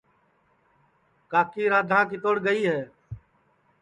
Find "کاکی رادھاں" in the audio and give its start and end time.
1.31-2.03